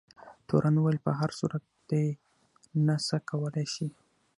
تورن 0.47 0.75
وویل 0.77 0.99
په 1.05 1.11
هر 1.19 1.29
صورت 1.39 1.63
دی 1.89 2.05
نه 2.85 2.95
څه 3.07 3.15
کولای 3.29 3.65
شي. 3.73 3.87